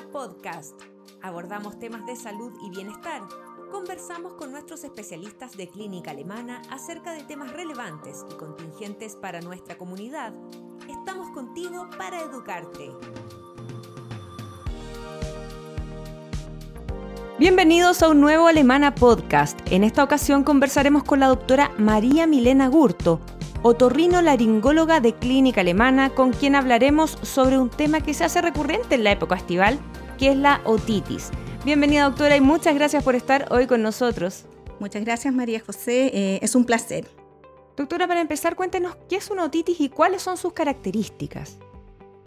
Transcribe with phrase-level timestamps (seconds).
[0.00, 0.80] Podcast.
[1.20, 3.20] Abordamos temas de salud y bienestar.
[3.70, 9.76] Conversamos con nuestros especialistas de clínica alemana acerca de temas relevantes y contingentes para nuestra
[9.76, 10.32] comunidad.
[10.88, 12.90] Estamos contigo para educarte.
[17.38, 19.58] Bienvenidos a un nuevo Alemana Podcast.
[19.70, 23.20] En esta ocasión conversaremos con la doctora María Milena Gurto,
[23.62, 28.96] otorrino laringóloga de Clínica Alemana, con quien hablaremos sobre un tema que se hace recurrente
[28.96, 29.78] en la época estival,
[30.18, 31.30] que es la otitis.
[31.64, 34.46] Bienvenida doctora y muchas gracias por estar hoy con nosotros.
[34.80, 37.08] Muchas gracias María José, eh, es un placer.
[37.76, 41.58] Doctora, para empezar, cuéntenos qué es una otitis y cuáles son sus características.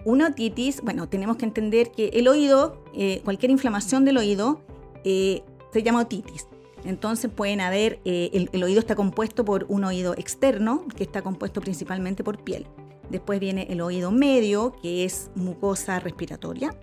[0.06, 4.62] Una otitis, bueno, tenemos que entender que el oído, eh, cualquier inflamación del oído,
[5.04, 6.48] eh, se llama otitis.
[6.85, 11.59] Entonces pueden haber, eh, el, oído está compuesto por un oído externo, que está compuesto
[11.59, 12.67] principalmente por piel.
[13.09, 16.75] Después viene el oído medio, que es mucosa respiratoria.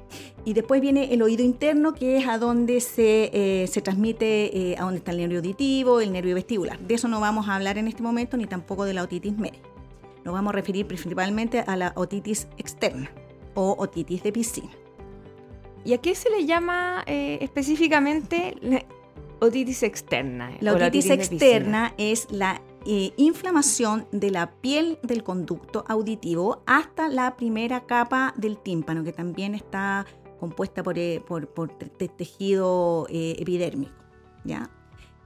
[0.45, 4.77] Y después viene el oído interno, que es a donde se, eh, se transmite, eh,
[4.79, 6.79] a donde está el nervio auditivo, el nervio vestibular.
[6.81, 9.61] De eso no vamos a hablar en este momento, ni tampoco de la otitis media.
[10.25, 13.11] Nos vamos a referir principalmente a la otitis externa
[13.55, 14.71] o otitis de piscina.
[15.85, 18.57] ¿Y a qué se le llama específicamente
[19.43, 20.57] Otitis externa.
[20.61, 27.37] La otitis, externa es la eh, inflamación de la piel del conducto auditivo hasta la
[27.37, 30.07] primera capa del tímpano, que también está
[30.39, 31.21] compuesta por, eh,
[32.17, 33.93] tejido eh, epidérmico.
[34.45, 34.71] ¿ya?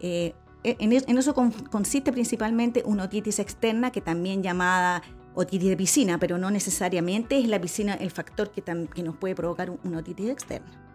[0.01, 5.03] E, en, eso consiste principalmente una otitis externa, que también llamada
[5.35, 9.35] otitis de piscina, pero no necesariamente es la piscina el factor que, que nos puede
[9.35, 10.86] provocar una otitis externa.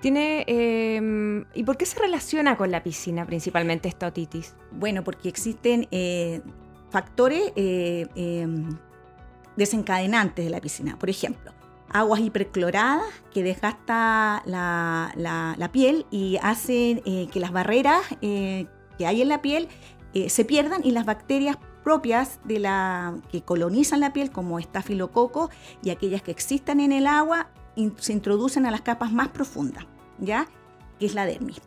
[0.00, 4.54] Tiene, em, ¿Y por qué se relaciona con la piscina principalmente esta otitis?
[4.72, 6.40] Bueno, porque existen eh,
[6.90, 8.78] factores eh, em,
[9.56, 10.98] desencadenantes de la piscina.
[10.98, 11.52] Por ejemplo,
[11.90, 19.22] aguas hipercloradas que desgasta la, la, piel y hacen eh, que las barreras que hay
[19.22, 19.68] en la piel
[20.28, 25.50] se pierdan y las bacterias propias de la que colonizan la piel como estafilococo
[25.82, 27.48] y aquellas que existan en el agua
[27.98, 29.86] se introducen a las capas más profundas,
[30.18, 30.48] ¿ya?
[30.98, 31.60] Que es la dermis.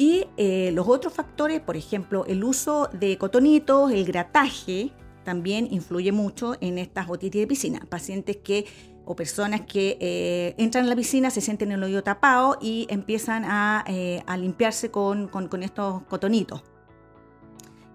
[0.00, 4.92] Y eh, los otros factores, por ejemplo, el uso de cotonitos, el grataje,
[5.24, 7.80] también influye mucho en estas otitis de piscina.
[7.86, 8.64] Pacientes que
[9.04, 13.44] o personas que eh, entran en la piscina, se sienten el oído tapado y empiezan
[13.44, 16.62] a, eh, limpiarse con, con, estos cotonitos.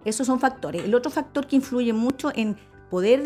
[0.03, 0.83] Esos son factores.
[0.83, 2.55] El otro factor que influye mucho en
[2.91, 3.23] poder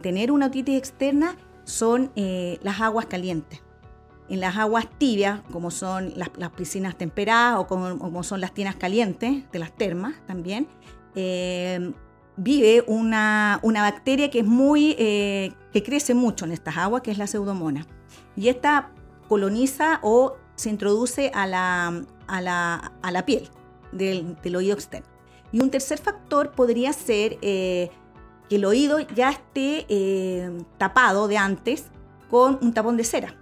[0.00, 1.36] tener una otitis externa
[1.70, 3.62] son las aguas calientes
[4.30, 9.50] en las aguas tibias, como son las, piscinas temperadas o como, son las tinas calientes
[9.50, 10.68] de las termas también,
[11.16, 11.92] eh,
[12.36, 17.18] vive una, bacteria que es muy, eh, que crece mucho en estas aguas, que es
[17.18, 17.86] la pseudomona.
[18.36, 18.92] Y esta
[19.28, 23.50] coloniza o se introduce a la, a la, piel
[23.90, 25.08] del, oído externo.
[25.50, 27.90] Y un tercer factor podría ser eh,
[28.50, 31.86] que el oído ya esté tapado de antes
[32.28, 33.36] con un tapón de cera.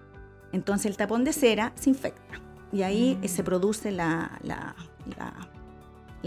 [0.52, 2.41] Entonces el tapón de cera se infecta
[2.72, 3.26] y ahí mm.
[3.26, 4.74] se produce la, la,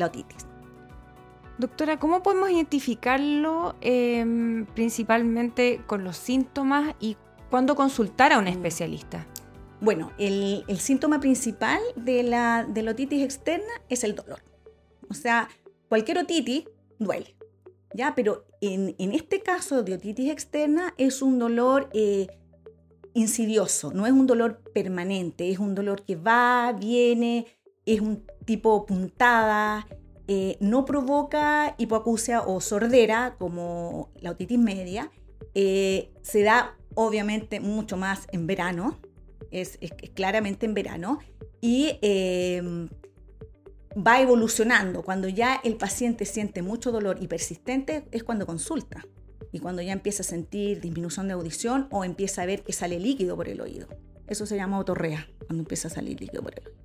[0.04, 0.48] otitis.
[1.58, 7.18] Doctora, ¿cómo podemos identificarlo em, principalmente con los síntomas y
[7.52, 8.50] cuándo consultar a un mm.
[8.50, 9.28] especialista?
[9.80, 14.42] Bueno, el, síntoma principal de la, de otitis externa es el dolor.
[15.10, 15.50] O sea,
[15.90, 16.66] cualquier otitis
[17.00, 17.36] duele,
[17.94, 18.14] ¿ya?
[18.16, 22.28] Pero en, este caso de otitis externa es un dolor eh,
[23.14, 27.48] insidioso, no es un dolor permanente, es un dolor que va, viene,
[27.86, 29.88] es un tipo puntada,
[30.28, 35.12] eh, no provoca hipoacusia o sordera como la otitis media,
[35.56, 39.00] eh, se da obviamente mucho más en verano,
[39.52, 39.78] es,
[40.14, 41.20] claramente en verano,
[41.60, 41.98] y
[43.96, 45.04] va evolucionando.
[45.04, 49.06] Cuando ya el paciente siente mucho dolor y persistente es cuando consulta
[49.52, 53.00] y cuando ya empieza a sentir disminución de audición o empieza a ver que sale
[53.00, 53.88] líquido por el oído.
[54.28, 56.82] Eso se llama otorrea, cuando empieza a salir líquido por el oído.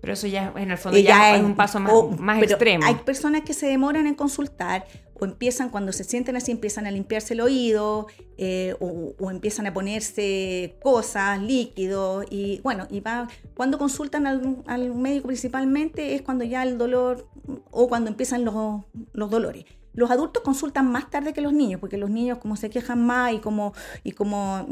[0.00, 2.84] Pero eso ya en el fondo ya, es, un paso más, más extremo.
[2.84, 4.84] Hay personas que se demoran en consultar
[5.18, 8.06] o empiezan cuando se sienten así, empiezan a limpiarse el oído
[8.36, 14.94] eh, o, empiezan a ponerse cosas, líquidos y bueno, y va, cuando consultan al, al,
[14.94, 17.28] médico principalmente es cuando ya el dolor
[17.70, 18.82] o cuando empiezan los,
[19.12, 19.64] los dolores.
[19.92, 23.32] Los adultos consultan más tarde que los niños, porque los niños como se quejan más
[23.32, 23.72] y como,
[24.02, 24.66] y como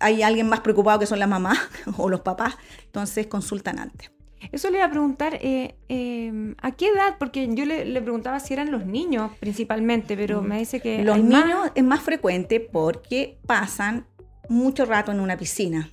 [0.00, 1.58] hay alguien más preocupado que son las mamás
[1.96, 2.56] o los papás,
[2.86, 4.10] entonces consultan antes.
[4.52, 7.16] Eso le iba a preguntar, eh, em, ¿a qué edad?
[7.18, 10.46] Porque yo le, preguntaba si eran los niños principalmente, pero mm.
[10.46, 11.02] me dice que...
[11.02, 14.06] Los niños es más frecuente porque pasan
[14.48, 15.90] mucho rato en una piscina.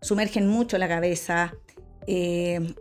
[0.00, 1.54] sumergen mucho la cabeza.
[2.06, 2.74] Eh,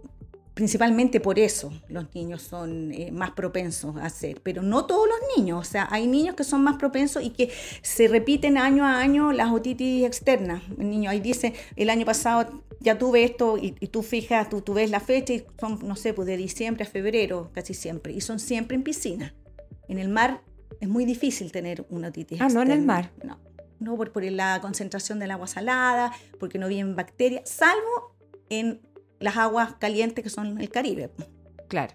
[0.62, 5.18] principalmente por eso los niños son eh, más propensos a hacer, pero no todos los
[5.36, 7.50] niños, o sea, hay niños que son más propensos y que
[7.82, 10.62] se repiten año a año las otitis externas.
[10.78, 14.76] El niño ahí dice, el año pasado ya tuve esto y, tú fijas, tú, tú,
[14.76, 18.22] ves la fecha y son, no sé, pues de diciembre a febrero casi siempre, y
[18.22, 19.34] son siempre en piscina.
[19.88, 20.44] En el mar
[20.80, 23.10] es muy difícil tener una otitis ah, no en el mar.
[23.24, 23.40] No,
[23.80, 28.16] no por, por la concentración del agua salada, porque no vienen bacterias, salvo
[28.52, 28.91] en
[29.22, 31.12] las aguas calientes que son el Caribe.
[31.68, 31.94] Claro.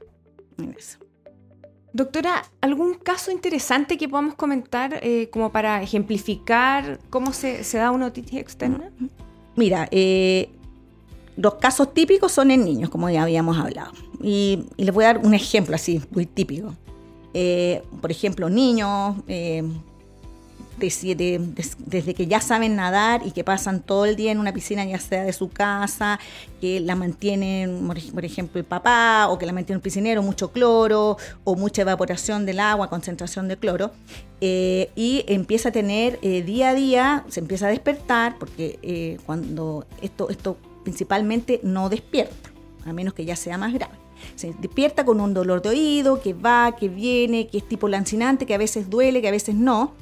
[1.92, 8.06] Doctora, ¿algún caso interesante que podamos comentar eh, como para ejemplificar cómo se, da una
[8.06, 8.92] otitis externa?
[9.56, 10.50] Mira, eh,
[11.36, 13.92] los casos típicos son en niños, como ya habíamos hablado.
[14.22, 16.74] Y, les voy a dar un ejemplo así, muy típico.
[17.34, 19.16] Eh, por ejemplo, niños
[20.78, 24.98] desde, que ya saben nadar y que pasan todo el día en una piscina, ya
[24.98, 26.18] sea de su casa,
[26.60, 31.16] que la mantienen, por ejemplo, el papá, o que la mantiene un piscinero, mucho cloro,
[31.44, 33.90] o mucha evaporación del agua, concentración de cloro,
[34.40, 39.18] eh, y empieza a tener eh, día a día, se empieza a despertar, porque eh,
[39.24, 42.50] cuando esto, esto principalmente no despierta,
[42.84, 43.94] a menos que ya sea más grave.
[44.34, 48.46] Se despierta con un dolor de oído, que va, que viene, que es tipo lancinante,
[48.46, 49.92] que a veces duele, que a veces no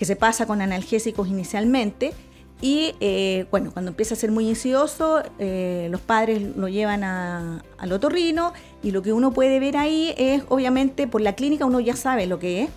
[0.00, 2.14] que se pasa con analgésicos inicialmente.
[2.62, 7.92] Y eh, bueno, cuando empieza a ser muy insidioso, eh, los padres lo llevan al
[7.92, 11.96] otorrino y lo que uno puede ver ahí es, obviamente, por la clínica uno ya
[11.96, 12.70] sabe lo que es,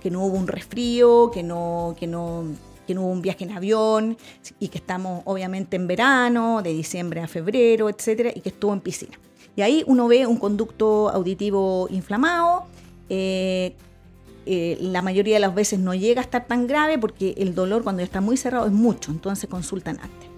[0.00, 2.44] que no hubo un resfrío, que no, que no,
[2.86, 4.16] que no hubo un viaje en avión
[4.58, 8.80] y que estamos obviamente en verano, de diciembre a febrero, etcétera, y que estuvo en
[8.80, 9.18] piscina.
[9.56, 12.64] Y ahí uno ve un conducto auditivo inflamado,
[13.10, 13.74] eh,
[14.46, 17.82] eh, la mayoría de las veces no llega a estar tan grave porque el dolor
[17.82, 20.28] cuando está muy cerrado es mucho, entonces consultan antes.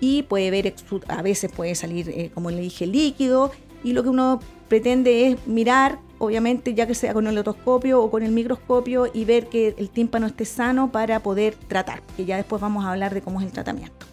[0.00, 0.74] Y puede ver,
[1.08, 3.52] a veces puede salir, eh, como le dije, líquido
[3.84, 8.10] y lo que uno pretende es mirar, obviamente ya que sea con el otoscopio o
[8.10, 12.36] con el microscopio y ver que el tímpano esté sano para poder tratar, que ya
[12.36, 14.06] después vamos a hablar de cómo es el tratamiento.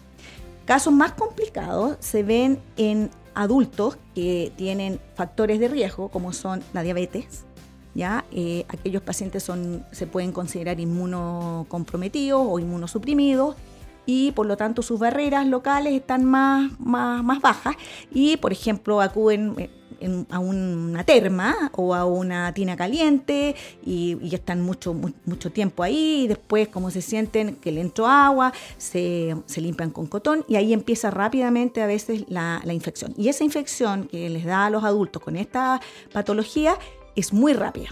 [0.64, 6.82] Casos más complicados se ven en adultos que tienen factores de riesgo como son la
[6.82, 7.44] diabetes,
[7.94, 8.24] ¿ya?
[8.32, 13.56] Eh, aquellos pacientes son, se pueden considerar inmunocomprometidos o inmunosuprimidos
[14.06, 17.76] y por lo tanto sus barreras locales están más, más, bajas
[18.12, 19.70] y por ejemplo acuden eh,
[20.30, 23.54] a una terma o a una tina caliente
[23.84, 24.94] y, están mucho,
[25.26, 30.06] mucho tiempo ahí y después como se sienten que le entró agua, se, limpian con
[30.06, 33.12] cotón y ahí empieza rápidamente a veces la, la infección.
[33.18, 35.80] Y esa infección que les da a los adultos con esta
[36.12, 36.78] patología
[37.16, 37.88] es muy rápida.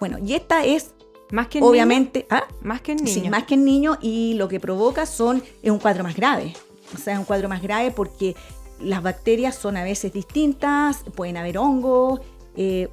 [0.00, 0.94] Bueno, y esta es
[1.30, 2.44] más que en obviamente, ¿ah?
[2.62, 3.22] más que en niño.
[3.22, 6.54] Sí, más que en niño y lo que provoca son es un cuadro más grave.
[6.94, 8.36] O sea, es un cuadro más grave porque
[8.80, 12.20] las bacterias son a veces distintas, pueden haber hongos.
[12.56, 12.88] Eh,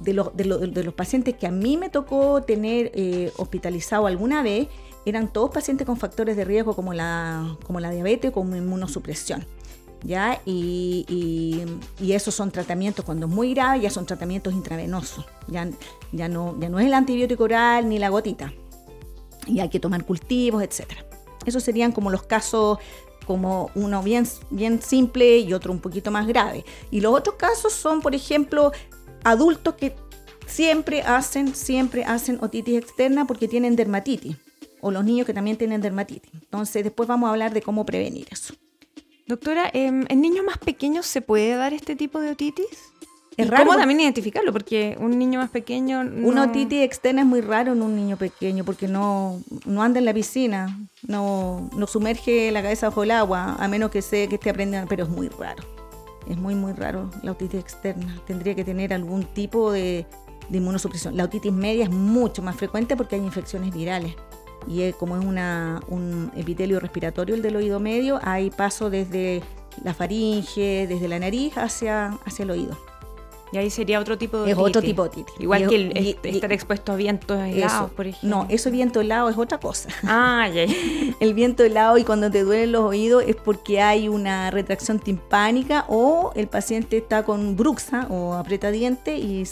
[0.00, 4.68] de, los, de, los pacientes que a mí me tocó tener eh, hospitalizado alguna vez,
[5.06, 9.46] eran todos pacientes con factores de riesgo como la, como la diabetes o como inmunosupresión.
[10.44, 11.62] Y,
[12.00, 15.68] esos son tratamientos, cuando es muy grave, ya son tratamientos intravenosos, ya,
[16.12, 18.52] ya, no, ya no es el antibiótico oral ni la gotita,
[19.46, 20.92] y hay que tomar cultivos, etc.
[21.44, 22.78] Esos serían como los casos
[23.26, 26.64] como uno bien, bien simple y otro un poquito más grave.
[26.92, 28.70] Y los otros casos son, por ejemplo,
[29.24, 29.96] adultos que
[30.46, 34.36] siempre hacen, siempre hacen otitis externa porque tienen dermatitis,
[34.80, 36.32] o los niños que también tienen dermatitis.
[36.34, 38.54] Entonces, después vamos a hablar de cómo prevenir eso.
[39.26, 42.92] Doctora, em, ¿en niños más pequeños se puede dar este tipo de otitis?
[43.36, 43.66] Es raro.
[43.66, 44.52] ¿Cómo también identificarlo?
[44.52, 46.00] Porque un niño más pequeño.
[46.00, 50.04] Una otitis externa es muy raro en un niño pequeño porque no, no anda en
[50.04, 54.36] la piscina, no, no sumerge la cabeza bajo el agua, a menos que, se, que
[54.36, 55.64] esté aprendiendo, pero es muy raro.
[56.30, 58.20] Es muy, muy raro la otitis externa.
[58.26, 60.06] Tendría que tener algún tipo de,
[60.48, 61.16] de inmunosupresión.
[61.16, 64.14] La otitis media es mucho más frecuente porque hay infecciones virales
[64.66, 69.42] y como es una, un epitelio respiratorio el del oído medio, hay paso desde
[69.84, 72.76] la faringe, desde la nariz hacia, hacia el oído.
[73.52, 75.34] Y ahí sería otro tipo de Es otro tipo de otitis.
[75.38, 78.28] Igual que el, estar expuesto a vientos helados, por ejemplo.
[78.28, 79.88] No, eso viento helado es otra cosa.
[80.02, 80.64] Ah, ya.
[81.20, 85.84] el viento helado y cuando te duelen los oídos es porque hay una retracción timpánica
[85.88, 89.44] o el paciente está con bruxa o apretadiente y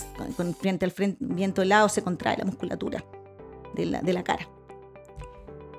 [0.61, 3.05] frente al viento helado se contrae la musculatura
[3.75, 4.49] de la, de la cara.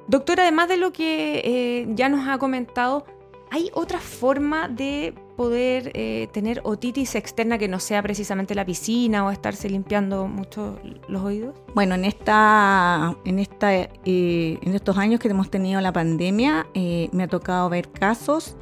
[0.07, 3.05] Doctora, además de lo que eh, ya nos ha comentado,
[3.49, 9.25] ¿hay otra forma de poder eh, tener otitis externa que no sea precisamente la piscina
[9.25, 11.55] o estarse limpiando mucho los oídos?
[11.73, 17.23] Bueno, en esta, en esta, eh, en estos años que hemos tenido la pandemia, me
[17.23, 18.55] ha tocado ver casos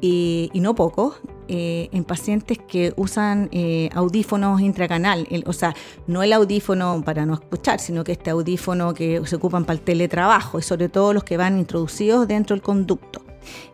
[0.00, 3.50] y no pocos en pacientes que usan
[3.94, 5.74] audífonos intracanal, o sea,
[6.06, 9.84] no el audífono para no escuchar, sino que este audífono que se ocupan para el
[9.84, 13.22] teletrabajo y sobre todo los que van introducidos dentro del conducto.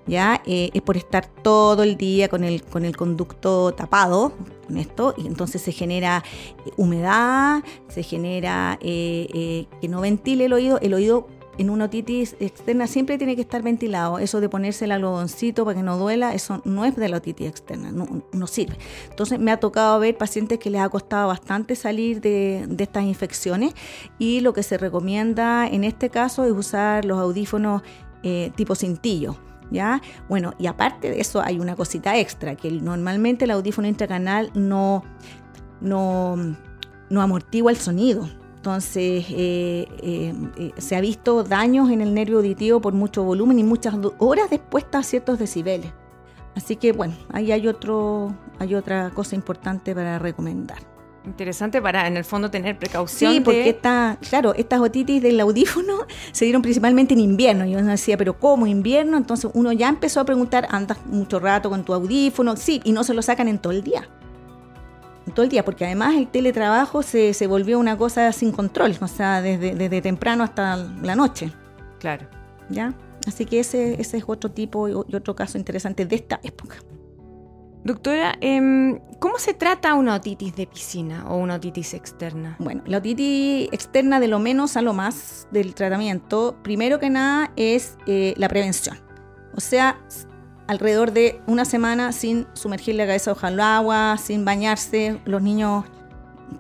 [0.07, 0.43] ¿ya?
[0.47, 4.33] Eh, es por estar todo el día con el, con el conducto tapado,
[4.67, 6.23] con esto, y entonces se genera
[6.67, 11.27] eh, humedad, se genera eh, que no ventile el oído, el oído
[11.59, 14.19] en una otitis externa siempre tiene que estar ventilado.
[14.19, 17.49] Eso de ponerse el algodoncito para que no duela, eso no es de la otitis
[17.49, 18.77] externa, no, sirve.
[19.11, 23.75] Entonces me ha tocado ver pacientes que les ha costado bastante salir de, estas infecciones
[24.19, 27.83] y lo que se recomienda en este caso es usar los audífonos
[28.55, 29.37] tipo cintillo.
[29.71, 30.01] ¿ya?
[30.29, 35.03] Bueno, y aparte de eso hay una cosita extra, que normalmente el audífono intracanal no
[37.11, 38.29] amortigua el sonido.
[38.65, 43.59] Entonces, eh, eh, eh, se ha visto daños en el nervio auditivo por mucho volumen
[43.59, 45.93] y muchas horas después a ciertos decibeles.
[46.57, 50.79] Así que, bueno, ahí hay, otro, hay otra cosa importante para recomendar.
[51.27, 53.35] Interesante para en el fondo tener precaución.
[53.35, 55.99] Sí, porque está, claro, estas otitis del audífono
[56.33, 57.67] se dieron principalmente en invierno.
[57.67, 59.19] Y uno decía, pero ¿cómo invierno?
[59.19, 63.05] Entonces uno ya empezó a preguntar, andas mucho rato con tu audífono, sí, y no
[63.05, 64.09] se lo sacan en todo el día.
[65.33, 69.09] Todo el día, porque además el teletrabajo se, se volvió una cosa sin control, o
[69.09, 71.51] sea, desde, desde temprano hasta la noche.
[71.99, 72.27] Claro.
[72.69, 72.95] ¿Ya?
[73.27, 76.77] Así que ese, ese es otro tipo y otro caso interesante de esta época.
[77.85, 82.57] Doctora, em, ¿cómo se trata una otitis de piscina o una otitis externa?
[82.59, 87.53] Bueno, la otitis externa de lo menos a lo más del tratamiento, primero que nada
[87.57, 88.97] es eh, la prevención.
[89.55, 90.01] O sea,
[90.67, 95.21] alrededor de una semana sin sumergir la cabeza bajo el agua, sin bañarse.
[95.25, 95.85] Los niños,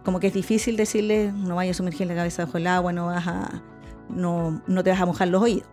[0.05, 3.07] como que es difícil decirles, no vayas a sumergir la cabeza bajo el agua, no,
[3.07, 3.63] vas a,
[4.09, 5.69] no, no te vas a mojar los oídos.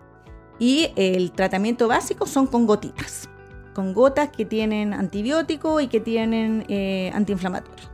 [0.60, 3.28] Y el tratamiento básico son con gotitas
[3.74, 7.90] con gotas que tienen antibiótico y que tienen eh, antiinflamatorio.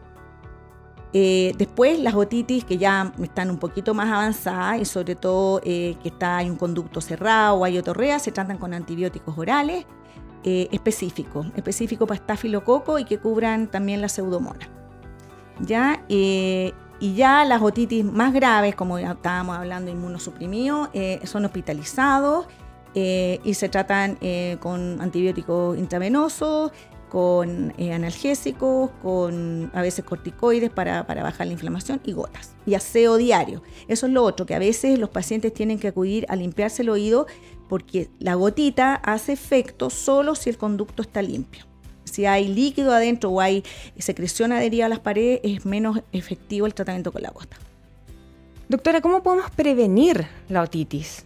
[1.13, 5.95] Eh, después las otitis que ya están un poquito más avanzadas y sobre todo eh,
[6.03, 9.85] que está, hay un conducto cerrado o hay otorrea, se tratan con antibióticos orales
[10.71, 14.69] específicos, específicos para estafilococo y que cubran también la pseudomonas.
[15.59, 16.03] ¿Ya?
[16.07, 20.89] y ya las otitis más graves, como estábamos hablando, inmunosuprimidos,
[21.23, 22.47] son hospitalizados
[22.99, 26.71] eh, y se tratan eh, con antibióticos intravenosos,
[27.09, 32.55] con eh, analgésicos, con a veces corticoides para, bajar la inflamación y gotas.
[32.65, 33.61] Y aseo diario.
[33.87, 36.89] Eso es lo otro, que a veces los pacientes tienen que acudir a limpiarse el
[36.89, 37.27] oído
[37.67, 41.65] porque la gotita hace efecto solo si el conducto está limpio.
[42.05, 43.63] Si hay líquido adentro o hay
[43.97, 47.57] secreción adherida a las paredes, es menos efectivo el tratamiento con la gota.
[48.69, 51.25] Doctora, ¿cómo podemos prevenir la otitis?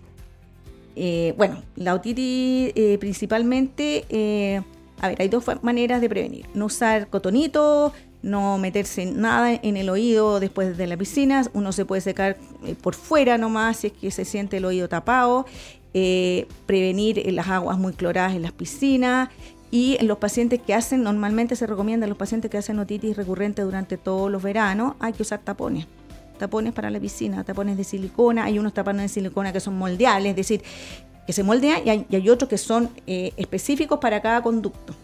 [0.95, 4.61] Eh, bueno, la otitis eh, principalmente, eh,
[4.99, 6.45] a ver, hay dos maneras de prevenir.
[6.53, 11.43] No usar cotonito, no meterse nada en el oído después de la piscina.
[11.53, 12.37] Uno se puede secar
[12.81, 15.45] por fuera nomás si es que se siente el oído tapado.
[15.93, 19.29] Prevenir las aguas muy cloradas en las piscinas.
[19.71, 23.15] Y en los pacientes que hacen, normalmente se recomienda a los pacientes que hacen otitis
[23.15, 25.87] recurrente durante todos los veranos, hay que usar tapones
[26.41, 30.31] tapones para la piscina, tapones de silicona, hay unos tapones de silicona que son moldeables,
[30.31, 30.63] es decir,
[31.27, 34.95] que se moldean y hay, otros que son eh, específicos para cada conducto.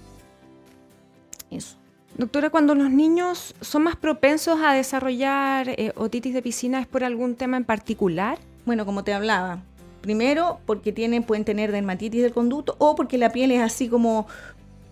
[1.51, 1.77] Eso.
[2.17, 7.03] Doctora, cuando los niños son más propensos a desarrollar eh, otitis de piscina, ¿es por
[7.03, 8.39] algún tema en particular?
[8.65, 9.61] Bueno, como te hablaba,
[10.01, 14.27] primero porque tienen, pueden tener dermatitis del conducto o porque la piel es así como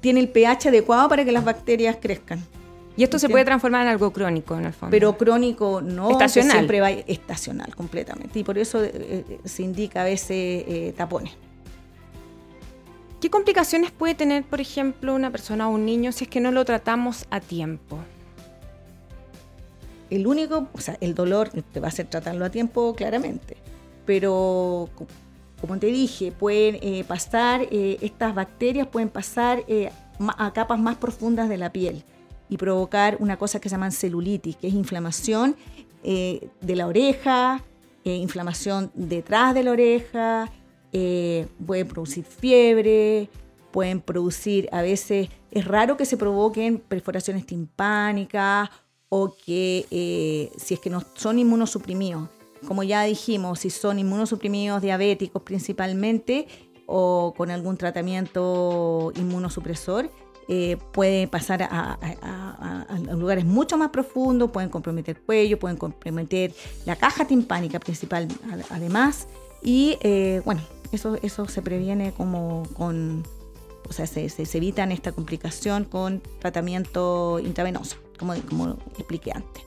[0.01, 2.43] tiene el pH adecuado para que las bacterias crezcan.
[2.97, 4.91] Y esto se puede transformar en algo crónico, en el fondo.
[4.91, 6.51] Pero crónico no, estacional.
[6.51, 8.39] siempre va estacional completamente.
[8.39, 11.33] Y por eso eh, eh, se indica a veces eh, tapones.
[13.19, 16.51] ¿Qué complicaciones puede tener, por ejemplo, una persona o un niño si es que no
[16.51, 17.99] lo tratamos a tiempo?
[20.09, 23.57] El único, o sea, el dolor te va a hacer tratarlo a tiempo, claramente.
[24.05, 24.89] Pero,
[25.59, 29.63] como te dije, pueden pasar, estas bacterias pueden pasar
[30.37, 32.03] a capas más profundas de la piel
[32.49, 35.55] y provocar una cosa que se llama celulitis, que es inflamación
[36.03, 37.63] eh, de la oreja,
[38.03, 40.51] eh, inflamación detrás de la oreja,
[40.91, 43.29] eh, pueden producir fiebre,
[43.71, 48.69] pueden producir, a veces es raro que se provoquen perforaciones timpánicas
[49.09, 52.29] o que si es que no son inmunosuprimidos,
[52.67, 56.47] como ya dijimos, si son inmunosuprimidos diabéticos principalmente
[56.85, 60.09] o con algún tratamiento inmunosupresor,
[60.47, 61.97] eh, puede pasar a,
[63.15, 66.53] lugares mucho más profundos, pueden comprometer cuello, pueden comprometer
[66.85, 68.27] la caja timpánica principal
[68.69, 69.27] además.
[69.63, 73.23] Y eh, bueno, eso, eso se previene como con,
[73.89, 79.63] o sea, se, se, evitan esta complicación con tratamiento intravenoso, como, como expliqué antes.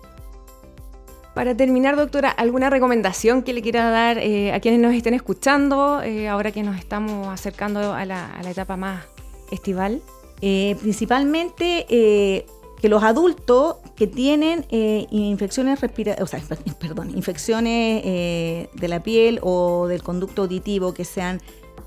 [1.38, 6.02] Para terminar, doctora, ¿alguna recomendación que le quiera dar eh, a quienes nos estén escuchando
[6.28, 9.06] ahora que nos estamos acercando a la, a la etapa más
[9.52, 10.02] estival?
[10.40, 12.44] Eh, principalmente eh,
[12.80, 19.38] que los adultos que tienen eh, infecciones respiratorias, o sea, perdón, infecciones de la piel
[19.40, 21.40] o del conducto auditivo que sean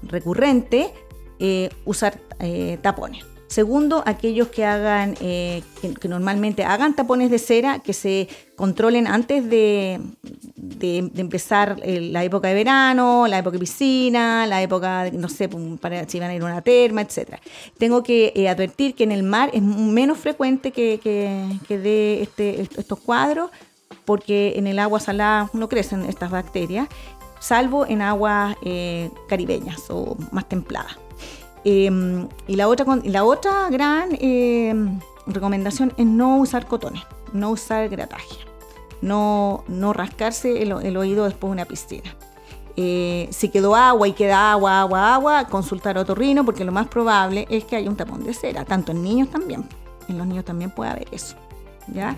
[0.04, 0.92] recurrentes,
[1.84, 2.22] usar
[2.82, 3.26] tapones.
[3.52, 9.50] Segundo, aquellos que hagan, eh, que, normalmente hagan tapones de cera, que se controlen antes
[9.50, 10.00] de,
[10.80, 15.50] empezar la época de verano, la época de piscina, la época, no sé,
[15.82, 17.42] para si van a ir a una terma, etc.
[17.78, 22.62] Tengo que eh, advertir que en el mar es menos frecuente que, que, dé este,
[22.62, 23.52] estos cuadros,
[24.06, 26.88] porque en el agua salada no crecen estas bacterias,
[27.42, 31.01] salvo en aguas eh, caribeñas o más templadas.
[31.64, 37.04] Em, y la otra, la otra gran em, recomendación es no usar cotones,
[37.34, 38.38] no usar grataje,
[39.02, 42.16] no, no rascarse el, oído después de una piscina.
[42.78, 46.88] Eh, si quedó agua y queda agua, agua, agua, consultar a otorrino porque lo más
[46.88, 49.66] probable es que haya un tapón de cera, tanto en niños también.
[50.08, 51.36] En los niños también puede haber eso.
[51.94, 52.16] ¿ya?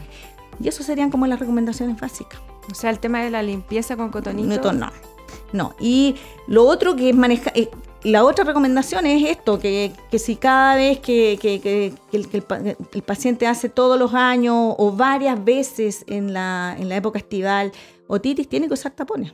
[0.60, 2.40] Y eso serían como las recomendaciones básicas.
[2.72, 4.72] O sea, el tema de la limpieza con cotonito.
[4.72, 5.13] No, no.
[5.54, 5.76] No.
[5.80, 6.16] Y
[6.48, 7.70] lo otro que es manejar, eh,
[8.04, 14.14] la otra recomendación es esto, que, si cada vez que, el, paciente hace todos los
[14.14, 17.72] años o varias veces en la, época estival
[18.08, 19.34] otitis, tiene que usar tapones.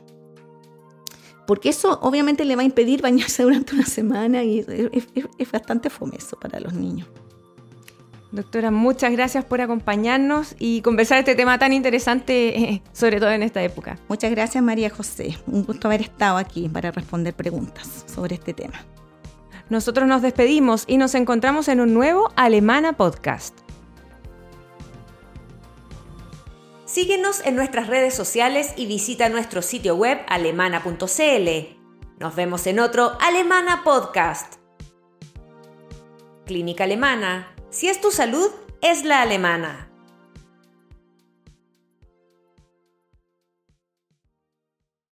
[1.46, 5.90] Porque eso obviamente le va a impedir bañarse durante una semana y es, es bastante
[5.90, 7.08] fomeso para los niños.
[8.32, 13.42] Doctora, muchas gracias por acompañarnos y conversar este tema tan interesante, eh, sobre todo en
[13.42, 13.98] esta época.
[14.08, 15.36] Muchas gracias, María José.
[15.48, 18.84] Un gusto haber estado aquí para responder preguntas sobre este tema.
[19.68, 23.58] Nosotros nos despedimos y nos encontramos en un nuevo Alemana Podcast.
[26.84, 31.48] Síguenos en nuestras redes sociales y visita nuestro sitio web alemana.cl.
[32.18, 34.54] Nos vemos en otro Alemana Podcast.
[36.46, 38.50] Clínica Alemana si es tu salud,
[38.82, 39.89] es la alemana.